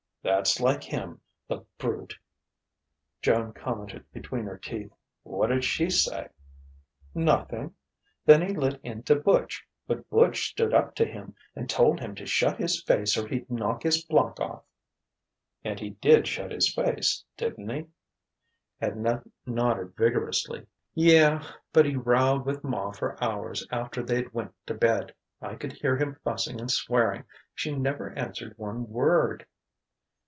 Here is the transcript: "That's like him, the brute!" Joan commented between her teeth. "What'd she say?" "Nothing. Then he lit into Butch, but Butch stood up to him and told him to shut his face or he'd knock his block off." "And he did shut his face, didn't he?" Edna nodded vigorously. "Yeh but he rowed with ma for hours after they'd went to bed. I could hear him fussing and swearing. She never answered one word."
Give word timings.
"That's 0.23 0.59
like 0.59 0.83
him, 0.83 1.19
the 1.47 1.65
brute!" 1.79 2.19
Joan 3.23 3.53
commented 3.53 4.05
between 4.11 4.45
her 4.45 4.57
teeth. 4.59 4.91
"What'd 5.23 5.63
she 5.63 5.89
say?" 5.89 6.29
"Nothing. 7.15 7.73
Then 8.25 8.43
he 8.47 8.53
lit 8.53 8.79
into 8.83 9.15
Butch, 9.15 9.65
but 9.87 10.07
Butch 10.11 10.51
stood 10.51 10.75
up 10.75 10.93
to 10.97 11.05
him 11.05 11.33
and 11.55 11.67
told 11.67 11.99
him 11.99 12.13
to 12.15 12.27
shut 12.27 12.59
his 12.59 12.83
face 12.83 13.17
or 13.17 13.27
he'd 13.29 13.49
knock 13.49 13.81
his 13.81 14.05
block 14.05 14.39
off." 14.39 14.63
"And 15.63 15.79
he 15.79 15.89
did 15.91 16.27
shut 16.27 16.51
his 16.51 16.71
face, 16.71 17.23
didn't 17.35 17.69
he?" 17.69 17.87
Edna 18.79 19.23
nodded 19.47 19.95
vigorously. 19.97 20.67
"Yeh 20.93 21.41
but 21.73 21.87
he 21.87 21.95
rowed 21.95 22.45
with 22.45 22.63
ma 22.63 22.91
for 22.91 23.21
hours 23.23 23.67
after 23.71 24.03
they'd 24.03 24.35
went 24.35 24.51
to 24.67 24.75
bed. 24.75 25.15
I 25.41 25.55
could 25.55 25.73
hear 25.73 25.97
him 25.97 26.19
fussing 26.23 26.61
and 26.61 26.69
swearing. 26.69 27.23
She 27.55 27.73
never 27.75 28.11
answered 28.11 28.55
one 28.59 28.87
word." 28.87 29.47